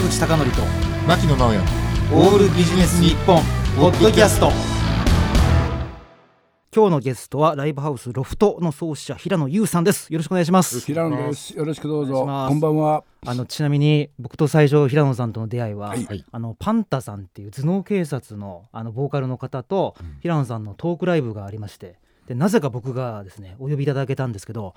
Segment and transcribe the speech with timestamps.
[0.00, 0.62] 坂口孝則と
[1.06, 1.58] 牧野直哉
[2.14, 3.42] オールビジネス日本
[3.76, 4.50] ポッドキャスト。
[6.74, 10.10] 今日のゲストはライブハウスロフトの創始者平野優さんです。
[10.10, 10.80] よろしくお願いします。
[10.80, 11.54] 平野です。
[11.56, 12.24] よろしくどうぞ。
[12.24, 13.04] こんばんは。
[13.26, 16.24] あのちなみに僕と最初平野さんとの出会いは、はい。
[16.30, 21.98] あのパンタさんっていう頭脳警察のあのボーカルの方と、平野さんのトークライブがありまして
[22.30, 24.72] でなぜか僕がですねお呼びいただけたんですけど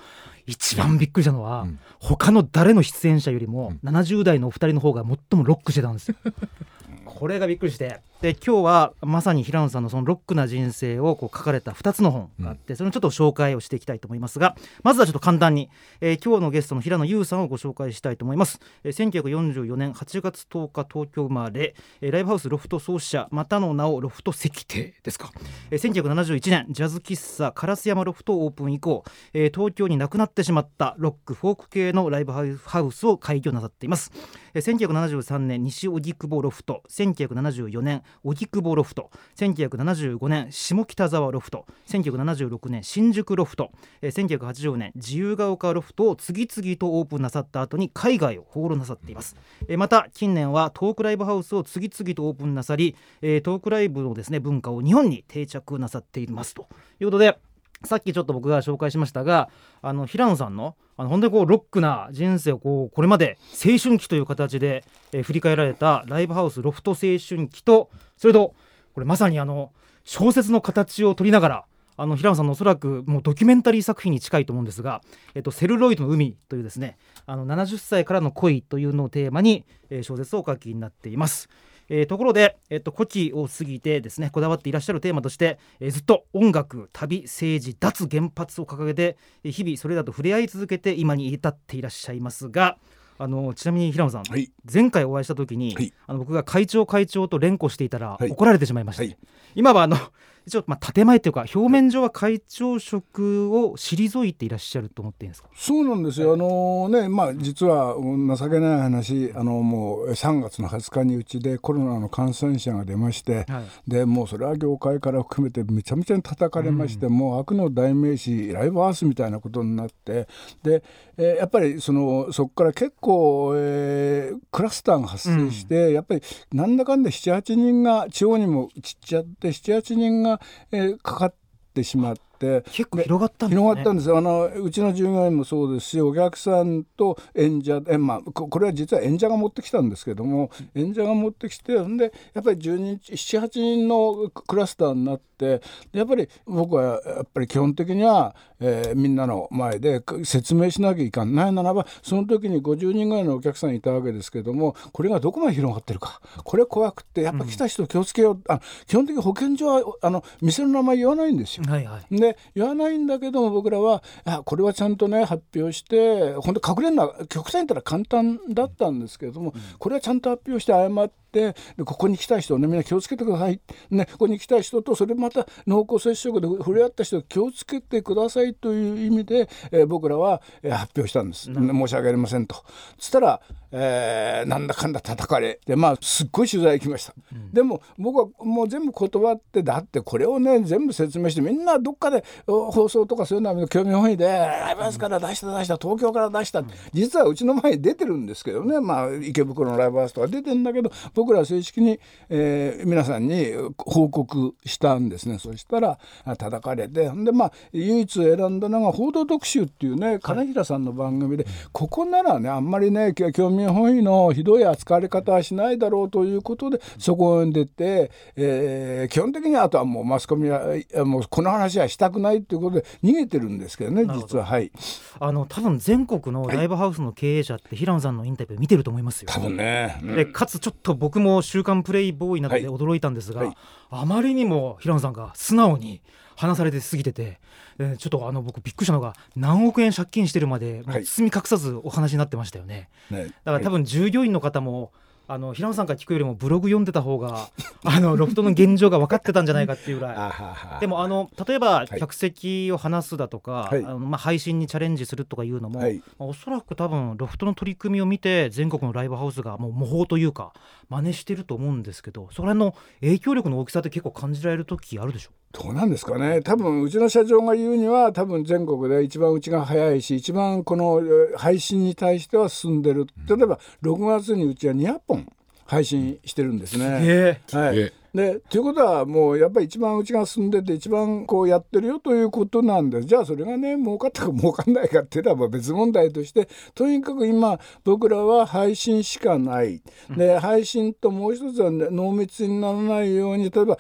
[0.48, 1.80] 一番びっくりしたのは、うん。
[2.00, 6.16] 他の誰の出演者よりも、70代のお二人の方が最もロックしてたんですよ。
[7.06, 14.40] これがびっくりしてで今日はまさに平野さんのそのロックな人生をこう書かれた2つの本があって、それのちょっと紹介をしていきたいと思います。
[14.40, 15.70] がまずはちょっと簡単に、
[16.00, 25.30] えー今日のゲストの平野優さんをご紹介したいと思います、えー1944年8月10日東京生まれ、えーライブハウスロフト創始者またの名をロフト石亭ですか、
[25.70, 29.04] えー1971年ジャズ喫茶烏山ロフトオープン以降、
[29.34, 34.14] えー東京になくなってしまったロックフォーク系のライブハウスを開業なさっています。
[34.54, 36.84] えー1973年西荻窪ロフト。
[36.90, 49.36] 1974年荻窪ロフト1975年下北沢ロフト1976年新宿ロフト、えー1980年自由が丘ロフトを次々とオープンなさった後に海外を放浪なさっています、
[49.68, 56.54] えーまた近年はトークライブハウスを次々とオープンなさり、えートークライブのですね文化を日本に定着なさっています。
[56.54, 56.68] と
[57.00, 57.38] いうことで
[57.86, 59.50] さっきちょっと僕が紹介しましたが
[59.82, 68.54] あの平野さんのあの本当にこうロックな人生をこうこれまで青春期という形で、えー振り返られたライブハウスロフト青春期とそれと
[68.94, 69.72] これまさにあの
[70.04, 75.02] 小説の形を取りながらあの平野さんのおそらくもうドキュメンタリー作品に近いと思うんですが
[75.36, 81.50] 「えっと、セルロイドの海」というですねあの70歳からの恋というのをテーマに、え小説をお書きになっています。
[81.90, 92.78] えーところで、えっと、古希を過ぎてですねこだわっていらっしゃるテーマとして、えーずっと音楽旅政治脱原発を掲げてえー日々それらと触れ合い続けて今に至っていらっしゃいますが
[93.20, 94.52] あのちなみに平野さん、はい。
[94.72, 95.94] 前回お会いした時に、はい。
[96.08, 98.30] あの僕が会長会長と連呼していたらはい。
[98.30, 99.18] 怒られてしまいまして、はい。
[99.56, 99.98] 今はあの
[100.46, 105.50] 一応まあ建前というか表面上は会長職を退いていらっしゃると思っていいんですか？
[105.56, 106.34] そうなんですよ。
[106.34, 113.90] あのね、まあ実はうん情けない話、あのもう3月の20日にうちでコロナの感染者が出まして、はい。
[113.90, 120.28] でもうそれは業界から含めてめちゃめちゃに叩かれまして、もう悪の代名詞ライブハウスみたいなことになって
[120.64, 120.84] で、
[121.18, 126.22] えーやっぱりそのそこから結構、えークラスターが発生して、やっぱり
[126.52, 130.33] なんだかんだ78人が地方にも散っちゃって78人が、
[130.72, 131.36] えーかかっ
[131.74, 132.22] てしまって。
[132.40, 133.62] 結構広がったんですね。
[133.62, 134.18] 広がったんですよ。
[134.18, 145.62] あのうちの従業員もそうですしお客さんと演者え、まあ、ここれは実は演者が持ってきたんですけども演者が持ってきてほんでやっぱり10人78人のクラスターになって
[145.92, 151.36] やっぱり僕はやっぱり基本的には、えーみんなの前で説明しなきゃいかん。
[151.36, 156.22] ないならばその時に50人ぐらいのお客さんいたわけですけどもこれがどこまで広がってるか。
[156.44, 161.64] これ怖くてやっぱ来た人気をつけよう、あ基本的に保健所はあの店の名前言わないんですよ。
[161.68, 182.56] はいはいで言わないんだけども僕らはあこれはちゃんとね発表して本当隠れるのは極端に言ったら簡単だったんですけれども、これはちゃんと発表して謝ってでここに来た人ねみんな気をつけてください、ね、ここに来た人とそれまた濃厚接触で触れ合った人気をつけてくださいという意味で、えー僕らは、えー発表したんです、申し訳ありませんと。
[182.98, 185.60] つったら、えーなんだかんだ叩かれ。
[185.66, 187.14] でまあすっごい取材行きました、
[187.52, 198.80] でも僕はもう全部断ってだってこれをね全部説明してみんなどっかでお放送とかそういうのは興味本位でライブハウスから出した出した東京から出した、実はうちの前に出てるんですけどね。
[198.80, 201.98] まあ池袋のライブハウスとか出てるんだけど僕らは正式に、
[202.30, 205.40] えー皆さんに報告したんですね。
[205.40, 207.10] そしたらあ叩かれて。
[207.10, 220.62] でまあ唯一選んだのが「報道特集」っていうね金平さんの番組で、ここならねあんまりねき興味本位のひどい扱われ方はしないだろうということでそこに出て、えー基本的にはあとはもうマスコミは
[221.06, 224.46] もうこの話はしたくないということで逃げてるんですけどね実は。
[224.46, 224.72] はい。
[225.20, 229.30] あの多分全国のライブハウスの経営者って平野さんのインタビュー見てると思いますよ。
[229.32, 230.16] 多分ね、うん。
[230.16, 232.78] でかつちょっと僕も「週刊プレイボーイ」などではい。
[232.78, 233.58] 驚いたんですが、はい。
[233.90, 236.02] あまりにも平野さんが素直に
[236.36, 237.40] 話されてすぎてて、
[237.80, 242.90] えーちょっとあの僕びっくりしたのが何億円借金してるまで包み隠さずお話になってましたよね。
[243.10, 243.26] ね。
[243.44, 244.92] だから多分従業員の方も
[245.28, 247.50] あの平野さんから聞くよりもブログ読んでた方が
[247.86, 250.32] あのロフトの現状が分かってたんじゃないかっていうぐら
[250.78, 250.80] い。
[250.80, 251.88] でもあの例えばい。
[252.00, 253.84] 客席を話すだとか、はい。
[253.84, 255.98] あのまあ、配信にチャレンジするとかいうのも、はい。
[256.20, 260.54] まあおそらく多分ロフトの取り組みを見て全国のライブハウスがもう模倣というか
[260.90, 265.32] 真似してると思うんですけどそれの影響力の大きさって結構感じられる時あるでしょ？
[265.54, 266.42] どうなんですかね。
[266.42, 271.00] 多分うちの社長が言うには多分全国で一番うちが早いし一番この
[271.38, 273.06] 配信に対しては進んでる。
[273.30, 275.32] 例えば6月にうちは200本
[275.66, 277.40] 配信してるんですね。
[277.52, 289.82] はいでということはもうやっぱり一番うちが住んでて一番こうやってるよということなんですじゃあそれがね儲かったか儲かんないかっていうのは別問題としてとにかく今僕らは配信しかない。
[290.16, 293.78] で配信ともう一つは、ね、濃密にならないように例えば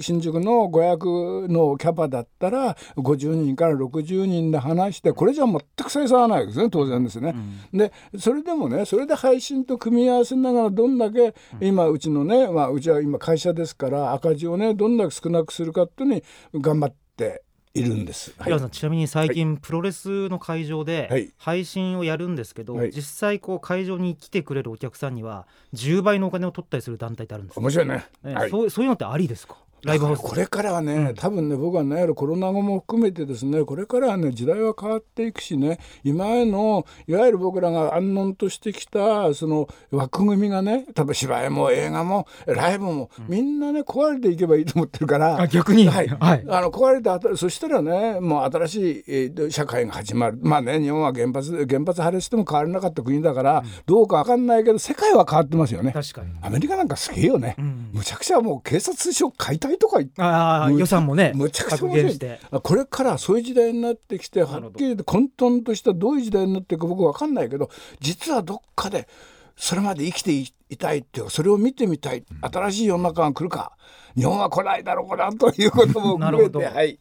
[0.00, 7.34] 新宿の500のキャパだったら50人から60人で話してこれじゃ全く採算はないですね当然ですね。
[7.72, 16.22] うん、でそれでもねそれで配信と組み合わせながらどんだけ今うちのね、まあ、うちは今会社ですから赤字をねどんだけ少なくするかっていうに
[16.54, 17.42] 頑張って
[17.74, 18.34] いるんです。
[18.38, 29.56] はい、さんちなみに最近、プロレスの会場で配信をやるんですけど、はい、実際こう会場に来てくれるお客さんには10倍のお金を取ったりする団体ってあるんです面白いね、えーそうそういうのってありですか？
[29.84, 30.22] ライブハウス。
[30.22, 50.38] これからはね、うん、多分ね僕はねコロナ後も含めてですねこれからはね時代は変わっていくしね今へのいわゆる僕らが安穏としてきたその枠組みがね多分芝居も映画もライブも、うん、みんなね壊れていけばいいと思ってるから逆に、はい、はい、あの壊れてそしたらねもう新しい、えー、社会が始まる。
[50.42, 55.92] まあね日本は原発原発破裂しても変わらなかった国だから、うん、どうか分かんないけど世界は変わってますよね。
[55.92, 56.28] 確かに。
[56.42, 57.56] アメリカなんかすげえよね、
[57.92, 62.38] むちゃくちゃもう警察署解体とか言って予算もねむちゃくちゃ面白い。
[62.62, 67.70] これからそういう時代になってきてはっきり言って混沌としたどういう時代になっていくか僕分かんないけど
[68.00, 69.08] 実はどっかで
[69.56, 72.24] それまで生きていたいっていうそれを見てみたい。
[72.40, 73.72] 新しい世の中が来るか。
[74.16, 76.98] 日本は来ないだろうなということも含めて はい。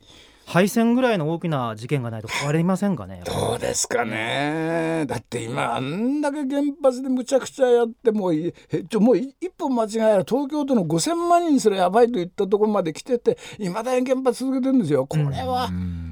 [0.47, 5.03] 敗戦ぐらいの大きな事件がないと変わりませんかねどうですかね。
[5.05, 8.53] だって今あんだけ原発でむちゃくちゃやってもう
[8.89, 15.05] ちょもう一歩間違えら東京都の5,000万人すらやばいといったところまで来てていまだに原発続けてるんですよ。
[15.05, 16.06] これは、うん、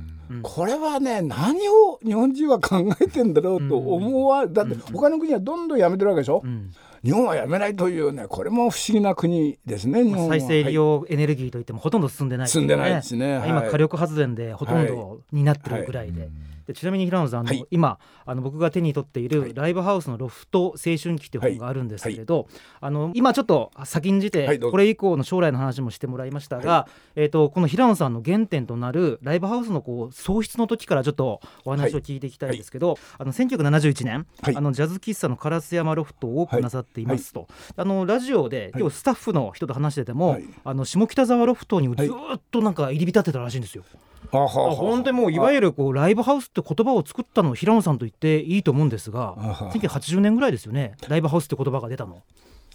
[0.46, 6.42] これはね何を日本人は考えてんだろうと思わ、うん、だって他の国はどんどんやめてるわけでしょ？
[6.44, 6.72] うん。
[7.04, 16.22] 日本はやめないというねこれも不思議な国ですね再生利用エネルギーといってもほとんど進んでない、ね、進んでないですね、今火力発電でほとんどになってるぐらいで。
[16.22, 22.46] はいはいでちなみに平野さん、あの、はい、今あの僕が手に取っているライブハウスのロフト青春期という本があるんですけれど、はい、
[22.82, 43.84] あの今ちょっと先んじて、これ以降の将来の話もしてもらいましたが、えーと、この平野さんの原点となるライブハウスのこう創出の時からちょっとお話を聞いていきたいんですけど、あの1971年、あのジャズ喫茶の烏山ロフトをオープンなさっていますと、あのラジオで今日スタッフの人と話してても、あの下北沢ロフトにずっとなんか入り浸ってたらしいんですよ。
[44.32, 49.36] 本当にもういわゆるこうライブハウスって言葉を作ったの平野さんと言っていいと思うんですが
[49.72, 50.96] 1980年ぐらいですよね。
[51.08, 52.24] ライブハウスって言葉が出たの。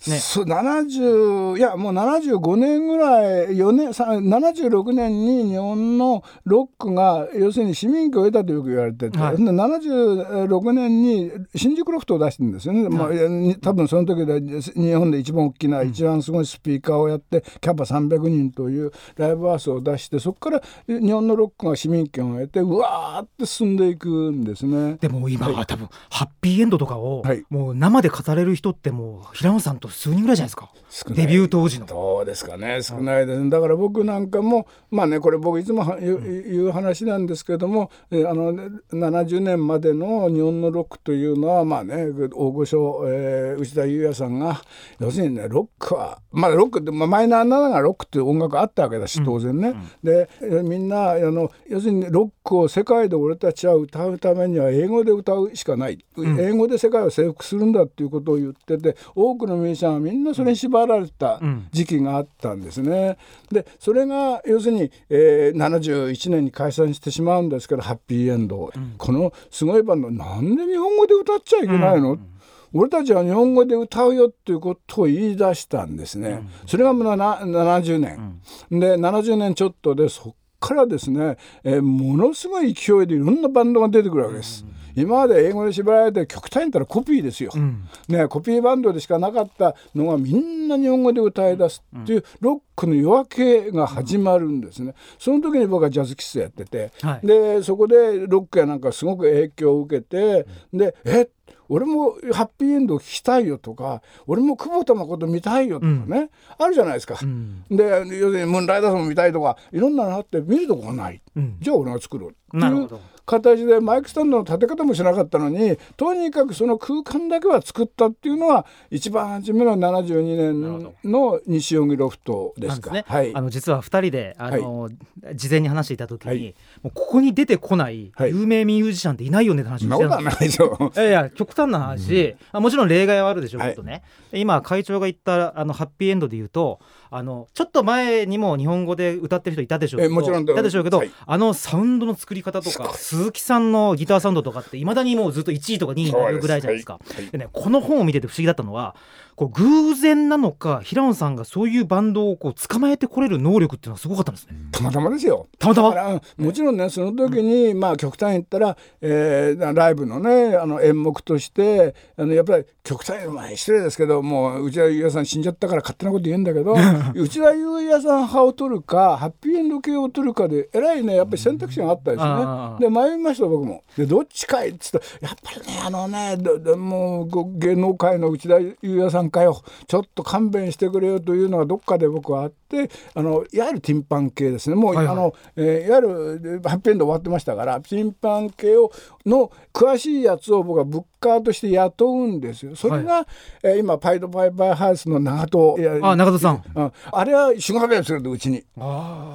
[0.07, 24.95] ね、そう70いやもう75年ぐらい4年76年に日本のロックが要するに市民権を得たとよく言われてて、はい、76年に新宿ロフトを出してるんですよね、はい、まあ、多分その時で日本で一番大きな、一番すごいスピーカーをやってキャパ300人というライブハウスを出してそこから日本のロックが市民権を得てうわーって進んでいくんですね。
[24.95, 30.71] でも今は多分、ハッピーエンドとかを、もう生で語れる人ってもう平野さんと数人ぐらいじゃないですか。
[31.15, 31.87] デビュー当時の。
[31.87, 32.83] どうですかね。
[32.83, 38.53] 少ないです、だから僕なんかもまあねこれ僕いつも言う,、う話なんですけども、えあの
[38.93, 44.61] 70年までの日本のロックというのはまあね大御所、えー、内田裕也さんが
[44.99, 49.69] 要するにねロックはまあロックって、まあ、マイナーながらロックっていう音楽あったわけだし当然ね、
[50.03, 50.11] うん。
[50.11, 61.41] うん、でみんなあの要するにロックを世界で俺たちは歌うためには英語で歌うしかない、うん、英語で世界を征服するんだっていうことを言ってて多くのミュージシャンはみんなそれに縛られた
[61.73, 63.17] 時期があったんですね。
[63.51, 72.27] でそれが要するに、えー、71年に解散してしまうんですけどハッピーエンド、うん、このすごいバンドなんで日本語で歌っちゃいけないの、うん。
[72.73, 76.29] 俺たちは日本語で歌うよっていうことを言い出したんですね。
[76.29, 78.39] うん、それがもう70年、
[78.71, 84.65] うん、で70年ちょっとでそっからですね、えー、ものすごい勢いでいろんなバンドが出てくるわけです。
[84.97, 101.29] うん今まで英語で縛られて極端に言ったらコピーですよ、うん、ね、コピーバンドでしかなかったのがみんな日本語で歌い出すっていうロックの夜明けが始まるんですね、その時に僕はジャズ喫茶やってて、はい、でそこでロックやなんかすごく影響を受けてでえ
[101.69, 112.89] 俺もハッピーエンド聞きたいよとか俺も久保田誠見たいよとかね、うん、あるじゃないですか、うん、で要するにムーンライダーさんも見たいとかいろんなのあって見るとこがない、うん、じゃあ俺が作ろうっていう
[113.31, 122.91] 形でマイクスタンドの立て方もしなかったのにとにかくその空間だけは作ったっていうのは一番初めの72年の西荻ロフトですか。
[122.91, 130.93] ね、はい、あの実は2人であの、はい、事前に話していた時に、はい、もうここに出てこない有名ミュージシャンっていないよねって話をしてたんですよ。
[130.97, 146.99] いやいや極端な話、うん、もちろん例外はあるでしょうけどね、今会長が言ったあのハッピーエンドで言うとあのちょっと前にも日本語で歌ってる人いたでしょうけどもちろんいたでしょうけど、はい、あのサウンドの作り方とか鈴木さんのギターサウンドとかっていまだにもうずっと1位とか2位になるぐらいじゃないですか。
[147.09, 148.97] で、はい、ね、この本を見てて不思議だったのは
[149.41, 154.55] こう偶然なのか平野さんがそういうバンドをこう捕まえてこれる能力っていうのはすごかったんですね。
[154.71, 155.49] たまたまですよ。
[155.59, 156.21] たまたま？
[156.37, 166.75] もちろんねその時に、まあ極端に言ったら、えー、ライブのねあの演目としてあのやっぱり極端にまあ失礼ですけどもう内田裕也さん死んじゃったから勝手なこと言うんだけど
[167.17, 172.31] 内田裕也さん派を取るかハッピーエンド系を取るかでえらいねやっぱり選択肢があったですね。
[172.79, 173.85] で迷いました僕も。
[173.97, 176.37] でどっちかいっつったらやっぱりねあのね
[176.77, 179.63] もう芸能界の内田裕也さんかよ。
[179.87, 184.77] ちょっと勘弁してくれよというのがどっかで僕はあってあのいわゆるティンパン系ですね。
[184.77, 188.93] もう、はいはい、あのえー、いわゆるハッピーエンド終わってましたからティンパン系を
[189.27, 192.77] の詳しいやつを僕はブッカーとして雇うんですよ。
[192.77, 193.27] それが、はい、
[193.65, 195.47] えー、今パイドパイパイハウスの長
[195.77, 198.65] 門あ長門さん、うん、あれはシュガーするうちに。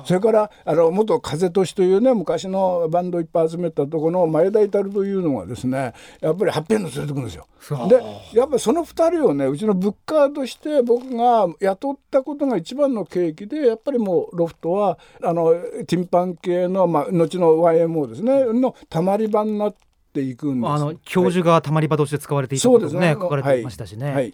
[0.05, 7.47] それからあの元風通しというね昔のバンドいっぱい集めたところの前田至というのがですねやっぱりハッピーエンド連れてくるんですよ。
[7.87, 15.53] でやっぱりその2人をねうちのブッカーとして僕が雇ったことが一番の契機でやっぱりもうロフトはあの
[15.87, 19.75] ティンパン系の、まあ、後の YMO ですねのたまり場になっ
[20.13, 23.13] ていくんです、あの教授がたまり場として使われていたこともね、ね。
[23.13, 24.05] 書かれていましたしね。
[24.05, 24.15] はい。
[24.15, 24.33] はい。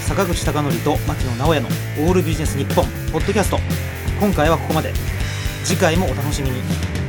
[0.00, 1.68] 坂口孝則と牧野直哉の
[2.08, 3.58] 「オールビジネス日本ポッドキャスト。
[4.20, 4.92] 今回はここまで。
[5.64, 6.99] 次回もお楽しみに